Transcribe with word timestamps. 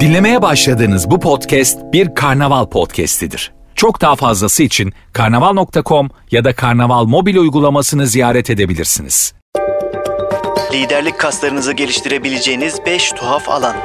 Dinlemeye 0.00 0.42
başladığınız 0.42 1.10
bu 1.10 1.20
podcast 1.20 1.78
bir 1.92 2.14
karnaval 2.14 2.66
podcastidir. 2.66 3.52
Çok 3.74 4.00
daha 4.00 4.16
fazlası 4.16 4.62
için 4.62 4.92
karnaval.com 5.12 6.10
ya 6.30 6.44
da 6.44 6.54
karnaval 6.54 7.04
mobil 7.04 7.36
uygulamasını 7.36 8.06
ziyaret 8.06 8.50
edebilirsiniz. 8.50 9.34
Liderlik 10.72 11.18
kaslarınızı 11.18 11.72
geliştirebileceğiniz 11.72 12.78
5 12.86 13.12
tuhaf 13.12 13.48
alan. 13.48 13.76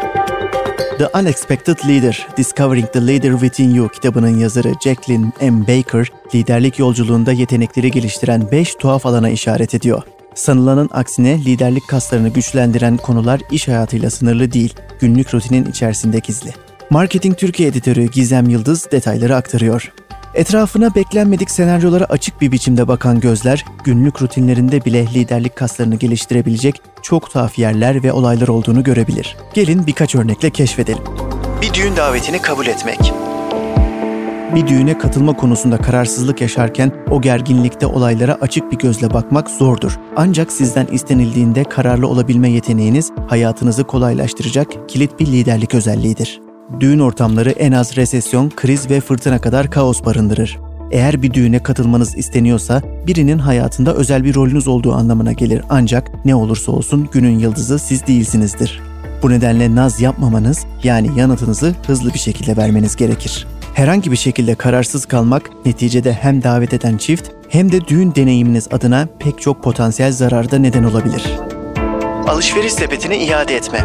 The 0.97 1.07
Unexpected 1.19 1.77
Leader, 1.87 2.27
Discovering 2.37 2.93
the 2.93 3.07
Leader 3.07 3.31
Within 3.31 3.75
You 3.75 3.89
kitabının 3.89 4.37
yazarı 4.37 4.73
Jacqueline 4.83 5.31
M. 5.41 5.61
Baker, 5.61 6.11
liderlik 6.35 6.79
yolculuğunda 6.79 7.31
yetenekleri 7.31 7.91
geliştiren 7.91 8.51
5 8.51 8.75
tuhaf 8.75 9.05
alana 9.05 9.29
işaret 9.29 9.73
ediyor. 9.75 10.03
Sanılanın 10.35 10.89
aksine 10.93 11.45
liderlik 11.45 11.87
kaslarını 11.87 12.29
güçlendiren 12.29 12.97
konular 12.97 13.41
iş 13.51 13.67
hayatıyla 13.67 14.09
sınırlı 14.09 14.51
değil, 14.51 14.73
günlük 14.99 15.33
rutinin 15.33 15.65
içerisinde 15.65 16.19
gizli. 16.19 16.53
Marketing 16.89 17.37
Türkiye 17.37 17.69
editörü 17.69 18.05
Gizem 18.05 18.49
Yıldız 18.49 18.91
detayları 18.91 19.35
aktarıyor. 19.35 19.93
Etrafına 20.33 20.95
beklenmedik 20.95 21.51
senaryolara 21.51 22.03
açık 22.03 22.41
bir 22.41 22.51
biçimde 22.51 22.87
bakan 22.87 23.19
gözler, 23.19 23.65
günlük 23.83 24.21
rutinlerinde 24.21 24.85
bile 24.85 25.05
liderlik 25.05 25.55
kaslarını 25.55 25.95
geliştirebilecek 25.95 26.81
çok 27.01 27.31
tuhaf 27.31 27.59
yerler 27.59 28.03
ve 28.03 28.13
olaylar 28.13 28.47
olduğunu 28.47 28.83
görebilir. 28.83 29.37
Gelin 29.53 29.87
birkaç 29.87 30.15
örnekle 30.15 30.49
keşfedelim. 30.49 31.03
Bir 31.61 31.73
düğün 31.73 31.95
davetini 31.95 32.41
kabul 32.41 32.67
etmek. 32.67 33.13
Bir 34.55 34.67
düğüne 34.67 34.97
katılma 34.97 35.33
konusunda 35.33 35.77
kararsızlık 35.77 36.41
yaşarken 36.41 36.91
o 37.11 37.21
gerginlikte 37.21 37.85
olaylara 37.85 38.37
açık 38.41 38.71
bir 38.71 38.77
gözle 38.77 39.13
bakmak 39.13 39.49
zordur. 39.49 39.99
Ancak 40.15 40.51
sizden 40.51 40.85
istenildiğinde 40.85 41.63
kararlı 41.63 42.07
olabilme 42.07 42.49
yeteneğiniz 42.49 43.11
hayatınızı 43.27 43.83
kolaylaştıracak 43.83 44.89
kilit 44.89 45.19
bir 45.19 45.27
liderlik 45.27 45.75
özelliğidir. 45.75 46.41
Düğün 46.79 46.99
ortamları 46.99 47.49
en 47.49 47.71
az 47.71 47.97
resesyon, 47.97 48.49
kriz 48.49 48.89
ve 48.89 49.01
fırtına 49.01 49.41
kadar 49.41 49.71
kaos 49.71 50.05
barındırır. 50.05 50.59
Eğer 50.91 51.21
bir 51.21 51.33
düğüne 51.33 51.63
katılmanız 51.63 52.17
isteniyorsa 52.17 52.81
birinin 53.07 53.39
hayatında 53.39 53.93
özel 53.93 54.23
bir 54.23 54.35
rolünüz 54.35 54.67
olduğu 54.67 54.93
anlamına 54.93 55.31
gelir 55.31 55.61
ancak 55.69 56.25
ne 56.25 56.35
olursa 56.35 56.71
olsun 56.71 57.09
günün 57.11 57.39
yıldızı 57.39 57.79
siz 57.79 58.07
değilsinizdir. 58.07 58.81
Bu 59.23 59.29
nedenle 59.29 59.75
naz 59.75 60.01
yapmamanız 60.01 60.65
yani 60.83 61.19
yanıtınızı 61.19 61.75
hızlı 61.87 62.13
bir 62.13 62.19
şekilde 62.19 62.57
vermeniz 62.57 62.95
gerekir. 62.95 63.47
Herhangi 63.73 64.11
bir 64.11 64.15
şekilde 64.15 64.55
kararsız 64.55 65.05
kalmak 65.05 65.51
neticede 65.65 66.13
hem 66.13 66.43
davet 66.43 66.73
eden 66.73 66.97
çift 66.97 67.29
hem 67.49 67.71
de 67.71 67.87
düğün 67.87 68.15
deneyiminiz 68.15 68.67
adına 68.71 69.07
pek 69.19 69.41
çok 69.41 69.63
potansiyel 69.63 70.11
zararda 70.11 70.57
neden 70.57 70.83
olabilir. 70.83 71.23
Alışveriş 72.27 72.73
sepetini 72.73 73.17
iade 73.17 73.55
etme. 73.55 73.79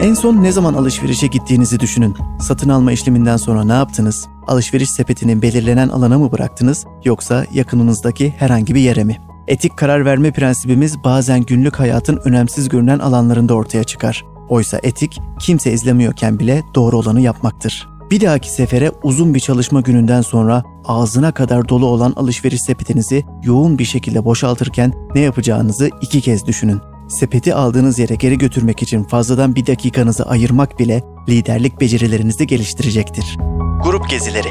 En 0.00 0.14
son 0.14 0.42
ne 0.42 0.52
zaman 0.52 0.74
alışverişe 0.74 1.26
gittiğinizi 1.26 1.80
düşünün. 1.80 2.16
Satın 2.40 2.68
alma 2.68 2.92
işleminden 2.92 3.36
sonra 3.36 3.64
ne 3.64 3.72
yaptınız? 3.72 4.28
Alışveriş 4.46 4.90
sepetinin 4.90 5.42
belirlenen 5.42 5.88
alana 5.88 6.18
mı 6.18 6.32
bıraktınız 6.32 6.86
yoksa 7.04 7.46
yakınınızdaki 7.52 8.34
herhangi 8.38 8.74
bir 8.74 8.80
yere 8.80 9.04
mi? 9.04 9.16
Etik 9.48 9.76
karar 9.76 10.04
verme 10.04 10.30
prensibimiz 10.30 11.04
bazen 11.04 11.40
günlük 11.42 11.80
hayatın 11.80 12.20
önemsiz 12.24 12.68
görünen 12.68 12.98
alanlarında 12.98 13.54
ortaya 13.54 13.84
çıkar. 13.84 14.24
Oysa 14.48 14.80
etik 14.82 15.20
kimse 15.38 15.72
izlemiyorken 15.72 16.38
bile 16.38 16.62
doğru 16.74 16.98
olanı 16.98 17.20
yapmaktır. 17.20 17.95
Bir 18.10 18.20
dahaki 18.20 18.52
sefere 18.52 18.90
uzun 19.02 19.34
bir 19.34 19.40
çalışma 19.40 19.80
gününden 19.80 20.20
sonra 20.20 20.62
ağzına 20.84 21.32
kadar 21.32 21.68
dolu 21.68 21.86
olan 21.86 22.12
alışveriş 22.16 22.60
sepetinizi 22.62 23.24
yoğun 23.42 23.78
bir 23.78 23.84
şekilde 23.84 24.24
boşaltırken 24.24 24.92
ne 25.14 25.20
yapacağınızı 25.20 25.90
iki 26.00 26.20
kez 26.20 26.46
düşünün. 26.46 26.80
Sepeti 27.08 27.54
aldığınız 27.54 27.98
yere 27.98 28.14
geri 28.14 28.38
götürmek 28.38 28.82
için 28.82 29.04
fazladan 29.04 29.54
bir 29.54 29.66
dakikanızı 29.66 30.26
ayırmak 30.26 30.78
bile 30.78 31.02
liderlik 31.28 31.80
becerilerinizi 31.80 32.46
geliştirecektir. 32.46 33.36
Grup 33.84 34.10
gezileri. 34.10 34.48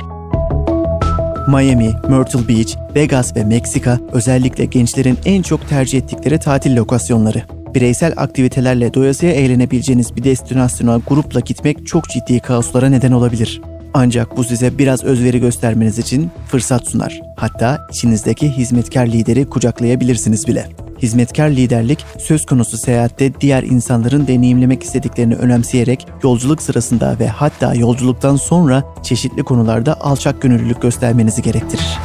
Miami, 1.48 1.94
Myrtle 2.10 2.48
Beach, 2.48 2.76
Vegas 2.96 3.36
ve 3.36 3.44
Meksika 3.44 4.00
özellikle 4.12 4.66
gençlerin 4.66 5.18
en 5.26 5.42
çok 5.42 5.70
tercih 5.70 5.98
ettikleri 5.98 6.40
tatil 6.40 6.76
lokasyonları. 6.76 7.55
Bireysel 7.76 8.14
aktivitelerle 8.18 8.94
doyasıya 8.94 9.32
eğlenebileceğiniz 9.32 10.16
bir 10.16 10.24
destinasyona 10.24 11.02
grupla 11.08 11.40
gitmek 11.40 11.88
çok 11.88 12.10
ciddi 12.10 12.40
kaoslara 12.40 12.90
neden 12.90 13.12
olabilir. 13.12 13.62
Ancak 13.94 14.38
bu 14.38 14.44
size 14.44 14.78
biraz 14.78 15.04
özveri 15.04 15.40
göstermeniz 15.40 16.00
için 16.00 16.32
fırsat 16.48 16.88
sunar. 16.88 17.22
Hatta 17.38 17.88
içinizdeki 17.92 18.50
hizmetkar 18.50 19.08
lideri 19.08 19.50
kucaklayabilirsiniz 19.50 20.48
bile. 20.48 20.70
Hizmetkar 21.02 21.50
liderlik 21.50 22.06
söz 22.20 22.46
konusu 22.46 22.78
seyahatte 22.78 23.42
diğer 23.42 23.64
insanların 23.64 24.28
deneyimlemek 24.28 24.84
istediklerini 24.84 25.36
önemseyerek 25.36 26.08
yolculuk 26.24 26.62
sırasında 26.62 27.20
ve 27.20 27.28
hatta 27.28 27.74
yolculuktan 27.74 28.36
sonra 28.36 28.84
çeşitli 29.04 29.44
konularda 29.44 30.02
alçak 30.02 30.42
gönüllülük 30.42 30.82
göstermenizi 30.82 31.42
gerektirir. 31.42 31.98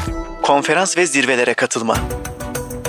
Konferans 0.43 0.97
ve 0.97 1.07
zirvelere 1.07 1.55
katılma. 1.55 1.97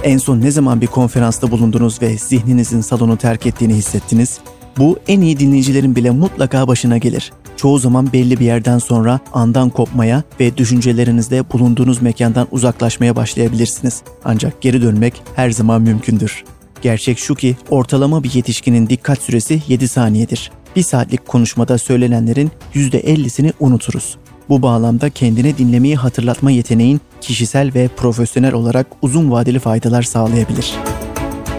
En 0.03 0.17
son 0.17 0.41
ne 0.41 0.51
zaman 0.51 0.81
bir 0.81 0.88
konferansta 0.88 1.51
bulundunuz 1.51 2.01
ve 2.01 2.17
zihninizin 2.17 2.81
salonu 2.81 3.17
terk 3.17 3.45
ettiğini 3.45 3.73
hissettiniz? 3.73 4.39
Bu 4.78 5.00
en 5.07 5.22
iyi 5.22 5.39
dinleyicilerin 5.39 5.95
bile 5.95 6.09
mutlaka 6.09 6.67
başına 6.67 6.97
gelir. 6.97 7.31
Çoğu 7.57 7.79
zaman 7.79 8.13
belli 8.13 8.40
bir 8.40 8.45
yerden 8.45 8.78
sonra 8.78 9.19
andan 9.34 9.69
kopmaya 9.69 10.23
ve 10.40 10.57
düşüncelerinizde 10.57 11.51
bulunduğunuz 11.51 12.01
mekandan 12.01 12.47
uzaklaşmaya 12.51 13.16
başlayabilirsiniz. 13.16 14.01
Ancak 14.25 14.61
geri 14.61 14.81
dönmek 14.81 15.23
her 15.35 15.51
zaman 15.51 15.81
mümkündür. 15.81 16.44
Gerçek 16.81 17.19
şu 17.19 17.35
ki 17.35 17.57
ortalama 17.69 18.23
bir 18.23 18.34
yetişkinin 18.34 18.90
dikkat 18.90 19.22
süresi 19.22 19.61
7 19.67 19.88
saniyedir. 19.88 20.51
Bir 20.75 20.84
saatlik 20.84 21.28
konuşmada 21.28 21.78
söylenenlerin 21.78 22.51
%50'sini 22.73 23.53
unuturuz. 23.59 24.17
Bu 24.51 24.62
bağlamda 24.62 25.09
kendine 25.09 25.57
dinlemeyi 25.57 25.95
hatırlatma 25.95 26.51
yeteneğin 26.51 27.01
kişisel 27.22 27.73
ve 27.73 27.88
profesyonel 27.88 28.53
olarak 28.53 28.88
uzun 29.01 29.31
vadeli 29.31 29.59
faydalar 29.59 30.01
sağlayabilir. 30.01 30.73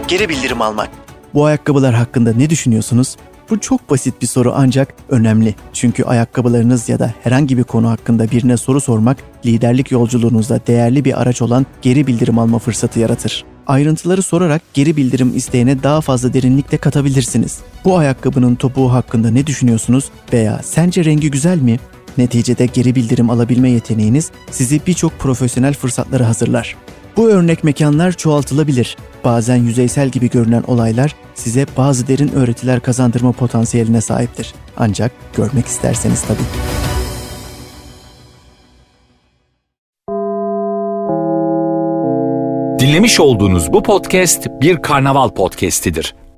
Geri 0.07 0.29
bildirim 0.29 0.61
almak. 0.61 0.89
Bu 1.33 1.45
ayakkabılar 1.45 1.93
hakkında 1.93 2.33
ne 2.33 2.49
düşünüyorsunuz? 2.49 3.15
Bu 3.49 3.59
çok 3.59 3.89
basit 3.89 4.21
bir 4.21 4.27
soru 4.27 4.53
ancak 4.55 4.93
önemli. 5.09 5.55
Çünkü 5.73 6.03
ayakkabılarınız 6.03 6.89
ya 6.89 6.99
da 6.99 7.13
herhangi 7.23 7.57
bir 7.57 7.63
konu 7.63 7.89
hakkında 7.89 8.31
birine 8.31 8.57
soru 8.57 8.81
sormak 8.81 9.17
liderlik 9.45 9.91
yolculuğunuzda 9.91 10.59
değerli 10.67 11.05
bir 11.05 11.21
araç 11.21 11.41
olan 11.41 11.65
geri 11.81 12.07
bildirim 12.07 12.39
alma 12.39 12.59
fırsatı 12.59 12.99
yaratır. 12.99 13.45
Ayrıntıları 13.67 14.21
sorarak 14.21 14.61
geri 14.73 14.97
bildirim 14.97 15.31
isteğine 15.35 15.83
daha 15.83 16.01
fazla 16.01 16.33
derinlikle 16.33 16.77
katabilirsiniz. 16.77 17.59
Bu 17.85 17.97
ayakkabının 17.97 18.55
topuğu 18.55 18.93
hakkında 18.93 19.31
ne 19.31 19.47
düşünüyorsunuz 19.47 20.05
veya 20.33 20.59
sence 20.63 21.05
rengi 21.05 21.31
güzel 21.31 21.57
mi? 21.57 21.79
Neticede 22.17 22.65
geri 22.65 22.95
bildirim 22.95 23.29
alabilme 23.29 23.69
yeteneğiniz 23.69 24.31
sizi 24.51 24.81
birçok 24.87 25.19
profesyonel 25.19 25.73
fırsatlara 25.73 26.27
hazırlar. 26.27 26.75
Bu 27.17 27.29
örnek 27.29 27.63
mekanlar 27.63 28.11
çoğaltılabilir. 28.11 28.97
Bazen 29.23 29.55
yüzeysel 29.55 30.09
gibi 30.09 30.29
görünen 30.29 30.63
olaylar 30.67 31.15
size 31.35 31.65
bazı 31.77 32.07
derin 32.07 32.31
öğretiler 32.31 32.79
kazandırma 32.79 33.31
potansiyeline 33.31 34.01
sahiptir. 34.01 34.53
Ancak 34.77 35.11
görmek 35.37 35.65
isterseniz 35.65 36.21
tabii. 36.21 36.73
Dinlemiş 42.79 43.19
olduğunuz 43.19 43.73
bu 43.73 43.83
podcast 43.83 44.47
bir 44.61 44.81
karnaval 44.81 45.29
podcastidir. 45.29 46.15